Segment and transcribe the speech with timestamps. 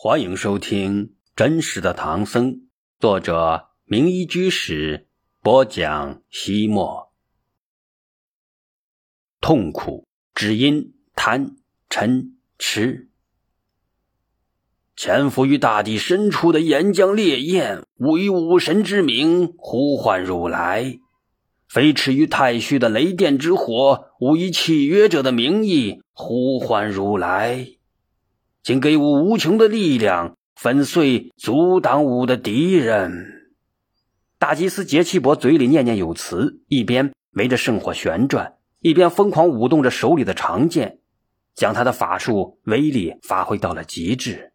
[0.00, 2.52] 欢迎收听《真实的唐僧》，
[3.00, 5.08] 作者名医居士
[5.42, 6.22] 播讲。
[6.30, 7.12] 西莫，
[9.40, 11.56] 痛苦只因贪
[11.90, 13.08] 嗔痴，
[14.94, 21.00] 潜伏于大地深处的岩浆烈焰，吾以武神之名呼唤如来；
[21.68, 27.77] 飞驰于太虚的雷电之火，吾以契约者的名义呼唤如来。
[28.68, 33.48] 请给我无穷的力量，粉碎阻挡我的敌人。
[34.38, 40.98] 大祭司杰奇伯嘴里念念有词，一边围着圣火旋转，一边疯狂舞动着手里的长剑，
[41.54, 44.52] 将他的法术威力发挥到了极致。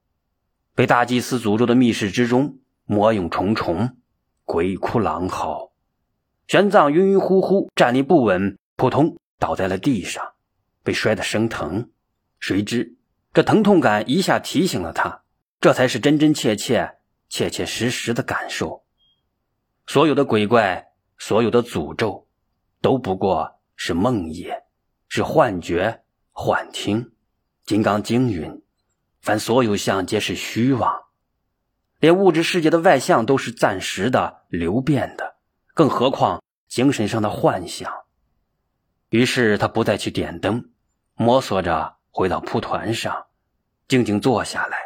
[0.76, 3.98] 被大祭司诅咒的密室之中，魔影重重，
[4.46, 5.72] 鬼哭狼嚎。
[6.46, 10.24] 玄奘晕晕乎乎，站立不稳，扑通倒在了地上，
[10.84, 11.90] 被摔得生疼。
[12.40, 12.94] 谁知。
[13.34, 15.24] 这疼痛感一下提醒了他，
[15.60, 16.98] 这才是真真切切、
[17.30, 18.86] 切切实实的感受。
[19.88, 22.28] 所有的鬼怪，所有的诅咒，
[22.80, 24.62] 都不过是梦魇，
[25.10, 27.12] 是幻觉、幻听。
[27.66, 28.62] 金刚经云
[29.20, 31.06] ：“凡所有相，皆是虚妄。”
[32.00, 35.38] 连物质世界的外相都是暂时的、流变的，
[35.74, 37.92] 更何况精神上的幻想？
[39.10, 40.70] 于是他不再去点灯，
[41.16, 41.96] 摸索着。
[42.16, 43.26] 回到蒲团上，
[43.88, 44.78] 静静坐下来，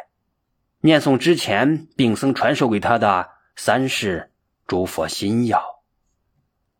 [0.80, 4.32] 念诵之前病僧传授给他的三世
[4.66, 5.62] 诸佛心要：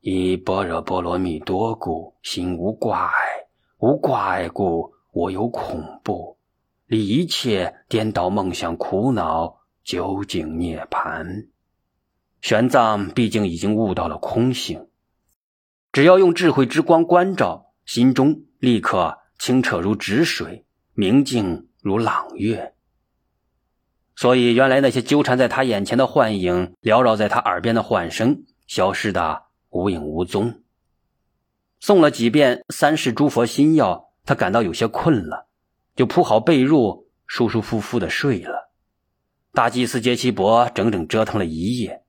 [0.00, 6.38] 以般若波罗蜜多故，心无挂碍；无挂碍故，我有恐怖。
[6.86, 11.48] 离一切颠倒梦想苦恼，究竟涅槃。
[12.40, 14.88] 玄奘毕竟已经悟到了空性，
[15.92, 19.18] 只要用智慧之光关照，心中立刻。
[19.38, 22.74] 清澈如止水，明净如朗月。
[24.16, 30.62] 所以，原来那些纠缠在他眼前的幻影，缭绕在他耳边的幻声，消失的无影无踪。
[31.80, 35.46] 诵了几遍三世诸佛心要，他感到有些困了，
[35.94, 38.72] 就铺好被褥，舒舒服服的睡了。
[39.52, 42.02] 大祭司杰奇伯整整折腾了一夜，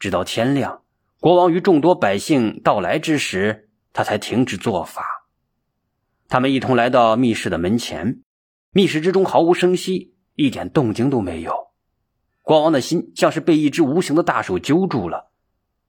[0.00, 0.82] 直到天亮，
[1.20, 5.11] 国王与众多百姓到来之时，他才停止做法。
[6.32, 8.22] 他们一同来到密室的门前，
[8.70, 11.52] 密室之中毫无声息，一点动静都没有。
[12.40, 15.30] 国王的心像是被一只无形的大手揪住了。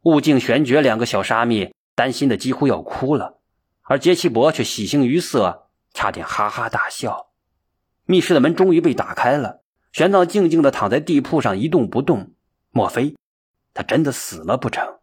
[0.01, 3.39] 悟净、玄觉两个小沙弥担心的几乎要哭了，
[3.83, 7.27] 而杰奇伯却喜形于色，差点哈哈大笑。
[8.03, 9.61] 密室的门终于被打开了，
[9.93, 12.33] 玄奘静静的躺在地铺上一动不动。
[12.71, 13.15] 莫非
[13.73, 14.99] 他真的死了不成？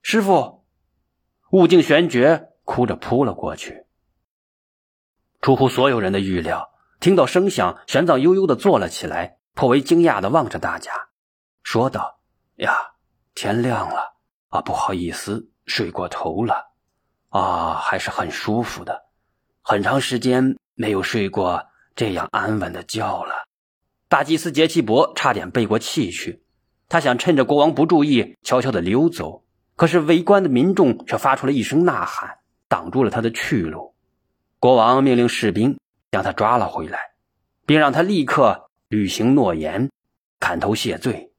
[0.00, 0.64] 师傅，
[1.50, 3.81] 悟净、玄觉哭着扑了过去。
[5.42, 6.70] 出乎所有人的预料，
[7.00, 10.92] 听到声响，玄奘悠悠的坐了起来，颇为惊讶的望着大家，
[11.64, 12.20] 说道
[12.62, 12.72] ：“呀，
[13.34, 14.14] 天亮了
[14.50, 16.70] 啊，不好意思，睡过头了，
[17.30, 19.02] 啊，还是很舒服的，
[19.62, 21.66] 很长时间没有睡过
[21.96, 23.34] 这样安稳的觉了。”
[24.08, 26.44] 大祭司杰奇伯差点背过气去，
[26.88, 29.44] 他想趁着国王不注意，悄悄的溜走，
[29.74, 32.38] 可是围观的民众却发出了一声呐喊，
[32.68, 33.91] 挡住了他的去路。
[34.62, 35.76] 国王命令士兵
[36.12, 37.00] 将他抓了回来，
[37.66, 39.90] 并让他立刻履行诺言，
[40.38, 41.32] 砍头谢罪。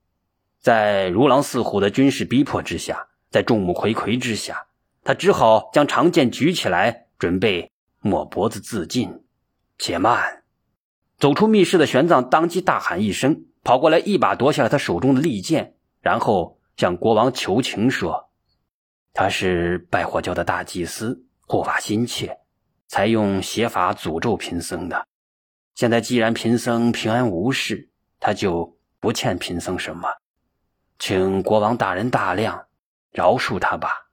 [0.59, 4.67] 在如狼似虎的军事逼迫之下，在众目睽睽之下，
[5.05, 9.23] 他只好将长剑举起来，准备抹脖子自尽。
[9.77, 10.43] 且慢！
[11.17, 18.31] 走出密室的玄奘当即大喊一声，跑过来，一把夺下了他手中的利剑，然后向国王求情说
[19.15, 22.37] ：“他是拜火教的大祭司，护法心切。”
[22.93, 25.07] 才用邪法诅咒贫僧的。
[25.73, 27.89] 现在既然贫僧平安无事，
[28.19, 30.07] 他就不欠贫僧什么，
[30.99, 32.67] 请国王大人大量，
[33.09, 34.11] 饶恕他吧。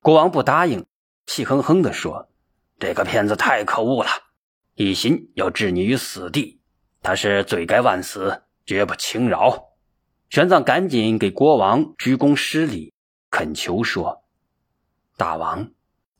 [0.00, 0.84] 国王不答应，
[1.26, 2.28] 气哼哼地说
[2.80, 4.10] ：“这个骗子太可恶了，
[4.74, 6.60] 一心要置你于死地，
[7.02, 9.76] 他是罪该万死，绝不轻饶。”
[10.28, 12.92] 玄奘赶紧给国王鞠躬施礼，
[13.30, 14.24] 恳求说
[15.16, 15.70] ：“大王。”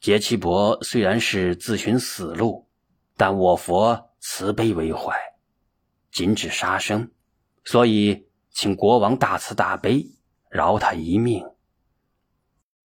[0.05, 2.69] 杰奇伯虽然是自寻死路，
[3.17, 5.17] 但我佛慈悲为怀，
[6.13, 7.11] 禁止杀生，
[7.65, 10.05] 所以请国王大慈大悲，
[10.51, 11.43] 饶他一命。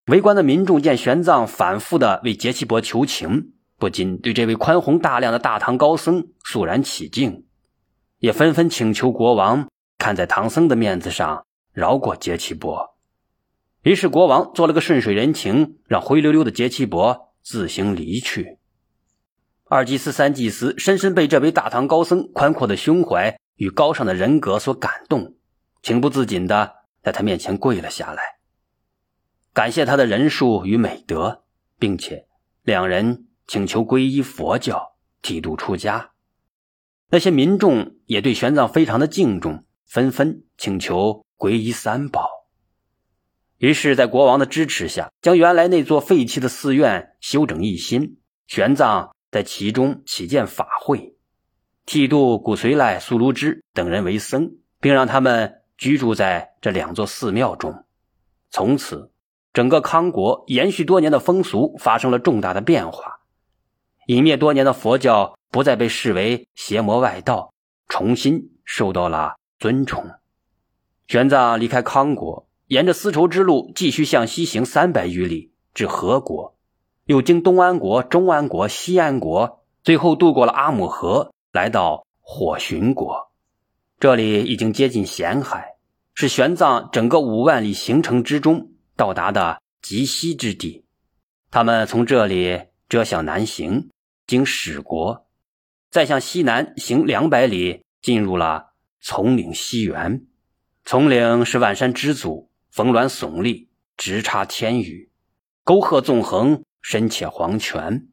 [0.05, 7.45] 围观的民众见玄奘反复的为杰奇伯求情，不禁对这位宽宏大量的大唐高僧肃然起敬，
[8.19, 9.67] 也纷纷请求国王
[9.97, 12.97] 看在唐僧的面子上饶过杰奇伯。
[13.83, 18.57] 于是国王做了个顺水人情，让灰溜溜的杰奇伯自行离去。
[19.65, 25.35] 二祭司、三祭司深深被这位大唐高僧宽阔的胸怀与高尚的人格所感动，
[25.81, 26.73] 情不自禁的
[27.03, 28.21] 在他面前跪了下来，
[29.53, 31.43] 感谢他的仁术与美德，
[31.77, 32.25] 并且
[32.63, 36.11] 两人请求皈依佛教，剃度出家。
[37.11, 42.28] 那些民众也对玄奘非常的敬重，纷纷请求皈依三宝。
[43.59, 48.17] 于是，在国王的支持下，将原来那座废弃的寺院修整一新。
[48.47, 51.17] 玄奘在其中起建法会，
[51.85, 57.83] 剃度古随赖、苏卢之等人为僧，并让他们居住在这两座寺庙中。
[58.49, 59.11] 从此，
[59.51, 63.19] 整个康国延续多年的风俗发生了重大的变化，
[64.07, 67.53] 隐灭多年的佛教不再被视为邪魔外道，
[67.89, 70.09] 重新受到了尊崇。
[71.09, 72.48] 玄奘离开康国。
[72.69, 76.55] 沿着丝绸之路继续向西行三百余里，至河国，
[77.05, 83.31] 又经东安国、中安国、西安国，最后渡过了阿姆河，来到火寻国。
[83.99, 85.77] 这里已经接近咸海，
[86.13, 90.85] 是玄奘整个五万里行程之中到达的极西之地。
[91.49, 93.89] 他们从这里折向南行，
[94.27, 95.25] 经史国，
[95.89, 100.27] 再向西南行两百里，进入了丛岭西园。
[100.85, 102.48] 丛岭是万山之祖。
[102.69, 105.09] 峰峦耸立，直插天宇；
[105.63, 108.07] 沟壑纵横，深且黄泉。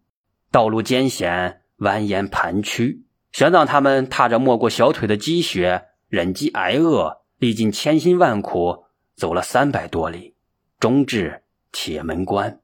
[0.50, 3.04] 道路艰险，蜿蜒盘曲。
[3.32, 10.34] 玄奘他们踏着没过小腿的积雪，忍饥挨饿，历尽千辛万苦，走了三百多里，
[10.80, 12.60] 终至铁门关。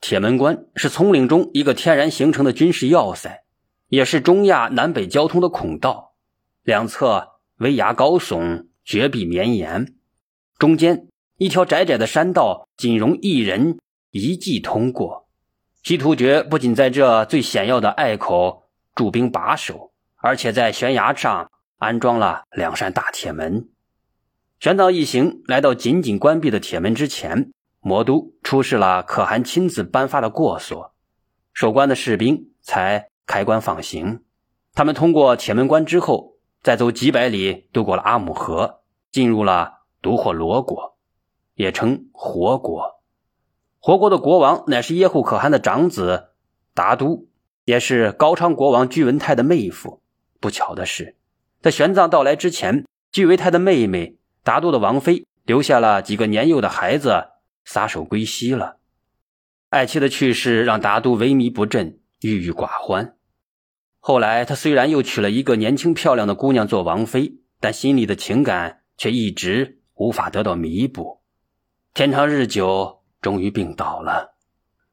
[0.00, 3.42] 铁门关是丛岭中一个天然形成的军事要塞，
[3.88, 6.14] 也是中亚南北交通的孔道。
[6.62, 9.94] 两侧危崖高耸，绝壁绵延。
[10.58, 13.78] 中间一条窄窄的山道，仅容一人
[14.10, 15.28] 一骑通过。
[15.82, 18.64] 西突厥不仅在这最险要的隘口
[18.94, 23.68] 驻兵把守，而且在悬崖上安装了两扇大铁门。
[24.58, 30.94] 玄奘一行来到紧紧关闭的铁门之前，魔都出示了可汗亲自颁发的过所，
[31.52, 34.22] 守关的士兵才开关放行。
[34.74, 38.80] 他们通过铁门关之后，再走几百里，渡过了阿姆河，
[39.12, 39.75] 进入了。
[40.02, 40.96] 独火罗国，
[41.54, 43.02] 也称活国。
[43.78, 46.30] 活国的国王乃是耶护可汗的长子
[46.74, 47.28] 达都，
[47.64, 50.02] 也是高昌国王居文泰的妹夫。
[50.40, 51.16] 不巧的是，
[51.62, 57.28] 在玄奘到来之前，居文泰的妹妹达都的王妃留下了几个年幼的孩子，
[57.64, 58.76] 撒手归西了。
[59.70, 63.16] 爱妻的去世让达都萎靡不振，郁郁寡欢。
[63.98, 69.80] 后来，他虽然又娶了一个年轻漂亮的姑娘做王妃，但心里的情感却一直。
[69.96, 71.20] 无法得到弥补，
[71.94, 74.34] 天长日久，终于病倒了。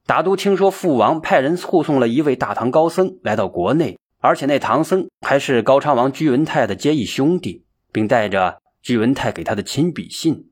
[0.06, 10.50] 达都听说父王派人护送了一位大唐高僧来到国内，而且那唐僧还是高昌王居文泰的结义兄弟，并带着居文泰给他的亲笔信。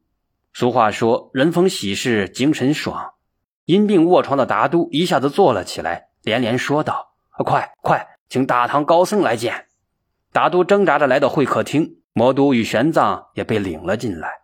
[0.53, 3.15] 俗话说：“人逢喜事精神爽。”
[3.65, 9.69] 因病卧床的达都一下子坐了起来，连连说道：“快快，请大唐高僧来见！”
[10.31, 14.42] 达都挣扎着来到会客厅，魔都与玄奘也被领了进来。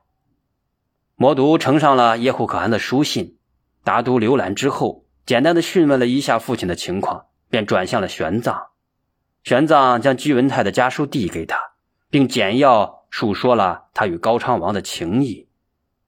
[1.21, 3.39] 魔都呈上了叶护可汗的书信，
[3.83, 8.69] 达都浏览之后，简单的询问了一下父亲的情况，便转向了玄奘。
[9.43, 11.59] 玄奘将居文泰的家书递给他，
[12.09, 15.49] 并简要述说了他与高昌王的情谊。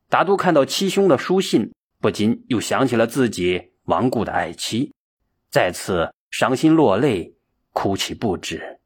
[0.09, 4.95] 达都看到七兄的书信，不禁又想起了自己亡故的爱妻，
[5.51, 7.35] 再次伤心落泪，
[7.73, 8.79] 哭泣不止。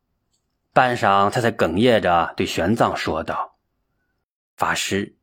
[0.73, 3.59] 半晌，他才哽咽着对玄奘说道
[4.57, 5.17] ：“法师。”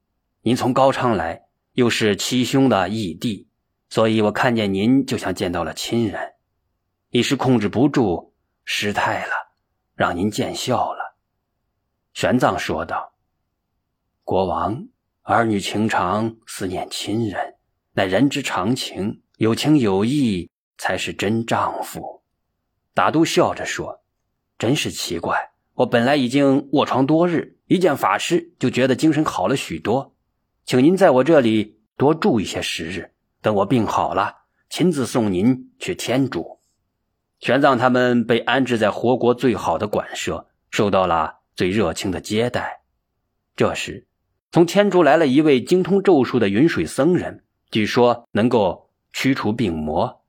[0.43, 1.43] 您从高昌来，
[1.74, 3.48] 又是七兄的义弟，
[3.89, 6.33] 所以我看见您就像见到了亲人，
[7.12, 8.33] 一时控制不住
[8.65, 9.33] 失态了，
[9.93, 11.15] 让您见笑了。”
[12.15, 13.13] 玄奘说道。
[14.25, 14.88] “国王，
[15.21, 17.57] 儿女情长，思念亲人，
[17.93, 22.24] 乃人之常情，有情有义才是真丈夫。”
[22.95, 24.01] 达都笑着说
[24.57, 30.15] ：“真是奇怪，我本来已经卧床多日，一见法师就觉得精神好了许多。”
[30.65, 34.34] 请您在我这里多住一些时日，等我病好了，
[34.70, 36.60] 亲自送您去天竺。
[37.39, 42.82] 玄奘他们被安置在活国最好的馆舍，受到了最热情的接待。
[43.56, 44.08] 这时，
[44.51, 50.22] 从天竺来了一位精通咒术的云水僧人，据说能够驱除病魔。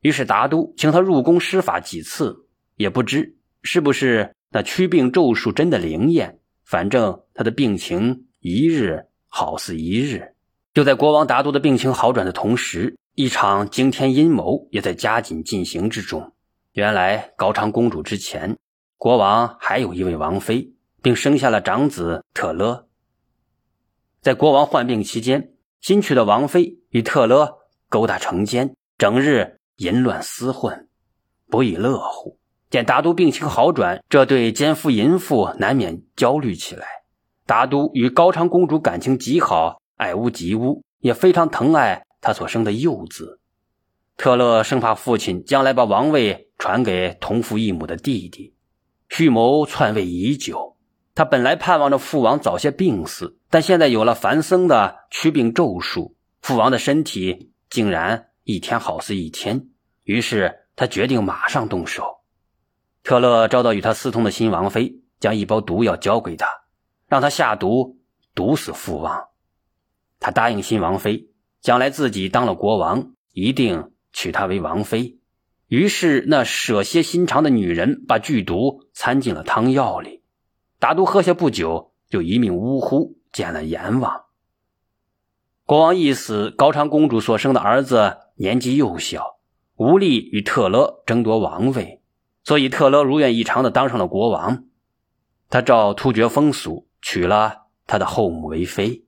[0.00, 6.38] 于是达都请他入宫施法几次，也不知是不是那驱病咒术真的灵验。
[6.64, 9.08] 反正他的病情一日。
[9.30, 10.34] 好似一日，
[10.74, 16.32] 就在国王达都的病情好转的同时，一场惊天阴谋也在加紧进行之中。
[16.72, 18.58] 原来高昌公主之前，
[18.98, 22.88] 国王还有一位王妃，并生下了长子特勒。
[24.20, 27.58] 在国王患病期间，新娶的王妃与特勒
[27.88, 30.88] 勾搭成奸，整日淫乱厮混，
[31.48, 32.38] 不亦乐乎。
[32.68, 36.86] 见达都病情好转，这对奸夫淫妇难免焦虑起来。
[37.50, 43.40] 达都与高昌公主感情极好，爱屋及乌，也非常疼爱他所生的幼子。
[44.16, 48.54] 特勒生怕父亲将来把王位传给同父异母的弟弟，
[49.08, 50.76] 蓄谋篡位已久。
[51.12, 59.66] 他本来盼望着父王早些病死，但现在有了梵僧的驱病咒术，父王的身体竟然一天好似一天。
[60.04, 62.20] 于是他决定马上动手。
[63.02, 66.46] 特勒找到与他私通的新王妃，将一包毒药交给他，
[67.10, 67.98] 让他下毒
[68.34, 69.28] 毒死父王。
[70.20, 71.28] 他答应新王妃，
[71.60, 75.18] 将来自己当了国王，一定娶她为王妃。
[75.66, 80.22] 于是那舍些心肠的女人把剧毒掺进了汤药里。
[80.78, 84.24] 达都喝下不久，就一命呜呼，见了阎王。
[85.66, 89.38] 国王一死，高昌公主所生的儿子年纪幼小，
[89.76, 92.02] 无力与特勒争夺王位。
[92.44, 94.64] 所以，特勒如愿以偿的当上了国王。
[95.48, 99.04] 他照突厥风俗娶了他的后母为妃。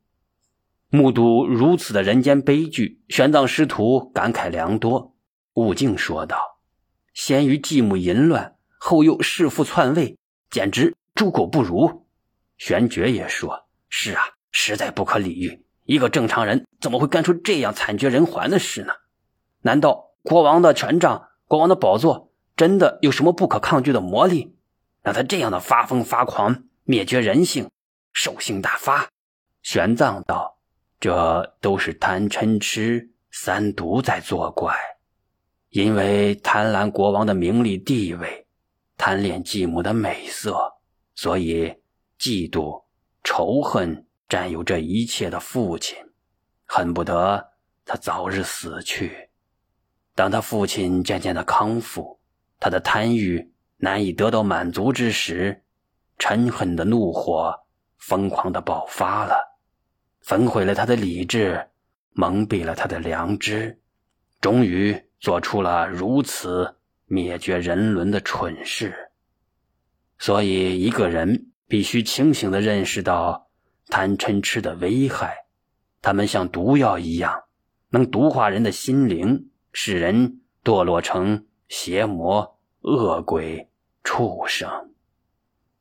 [0.89, 5.15] 目睹如此的人间悲剧，玄奘师徒感慨良多。
[5.55, 6.59] 悟净说道
[7.15, 10.17] ：“先于继母淫乱，后又弑父篡位，
[10.51, 12.07] 简直猪狗不如。”
[12.59, 15.65] 玄觉也说：“是啊，实在不可理喻。
[15.85, 18.93] 一个正常人怎么会干出这样惨绝人寰的事呢？
[19.63, 24.55] 难道国王的权杖，国王的宝座？”真的有什么不可抗拒的魔力，
[25.01, 27.71] 让他这样的发疯发狂，灭绝人性，
[28.13, 29.09] 兽性大发？
[29.63, 30.59] 玄奘道
[31.01, 34.75] ：“这都是贪嗔痴三毒在作怪。
[35.71, 38.47] 因为贪婪国王的名利地位，
[38.97, 40.73] 贪恋继母的美色，
[41.15, 41.75] 所以
[42.19, 42.85] 嫉妒、
[43.25, 45.97] 仇恨占有这一切的父亲，
[46.67, 47.53] 恨不得
[47.85, 49.31] 他早日死去。
[50.15, 52.19] 当他父亲渐渐的康复。”
[52.65, 55.65] 他的贪欲难以得到满足之时，
[56.17, 57.53] 嗔恨的怒火
[58.03, 59.59] 疯狂的爆发了，
[60.21, 61.69] 焚毁了他的理智，
[62.13, 63.81] 蒙蔽了他的良知，
[64.41, 68.93] 终于做出了如此灭绝人伦的蠢事。
[70.19, 73.49] 所以，一个人必须清醒的认识到
[73.89, 75.47] 贪嗔痴的危害，
[76.01, 77.45] 他们像毒药一样，
[77.91, 82.59] 能毒化人的心灵，使人堕落成邪魔。
[82.85, 83.71] 恶鬼、
[84.03, 84.69] 畜生，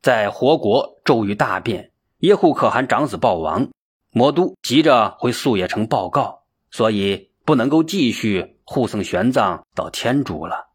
[0.00, 1.90] 在活国骤遇大变，
[2.22, 3.70] 耶护可汗长子暴亡，
[4.12, 10.68] 魔都急着回素叶城报告，所以不能够继续护送玄奘到天竺了。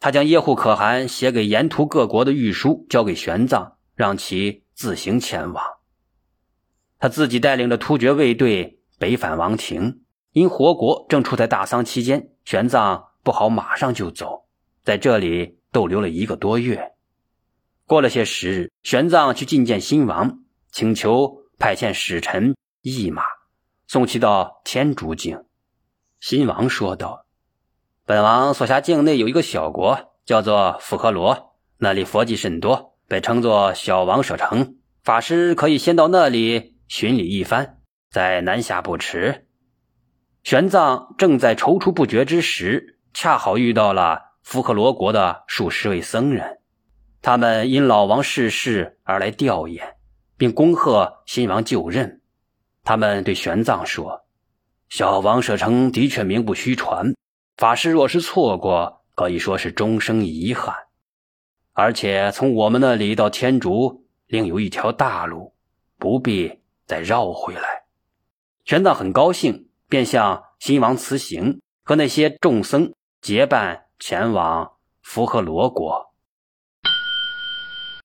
[0.00, 5.62] 他将耶护可汗写给沿途各国的御书交给玄奘，让其自行前往。
[6.98, 10.00] 他自己带领着突厥卫队北返王庭，
[10.32, 14.46] 因活国正处在大丧期间，玄奘不好马上就走。
[14.82, 16.92] 在这里逗留了一个多月，
[17.88, 20.40] 过了些时日，玄奘去觐见新王，
[20.70, 23.22] 请求派遣使臣一马
[23.86, 25.42] 送其到天竺境。
[26.20, 27.24] 新王说道
[28.04, 34.76] ：“本王所辖境内有一个小国，叫做富和罗，那里佛迹甚多，被称作小王舍城。
[35.02, 37.78] 法师可以先到那里巡礼一番，
[38.10, 39.46] 再南下不迟。”
[40.44, 44.36] 玄奘正在踌躇不决之时，恰好遇到了。
[44.42, 46.57] 福克罗国的数十位僧人，
[47.28, 49.82] 他们因老王逝世而来吊唁，
[50.38, 52.22] 并恭贺新王就任。
[52.84, 54.24] 他们对玄奘说
[54.88, 57.14] ：“小王舍城的确名不虚传，
[57.58, 60.74] 法师若是错过，可以说是终生遗憾。
[61.74, 65.54] 而且从我们那里到天竺，另有一条大路，
[65.98, 67.82] 不必再绕回来。”
[68.64, 73.84] 玄奘很高兴，便向新王辞行，和那些众僧结伴。
[73.98, 76.07] 前往福和罗国。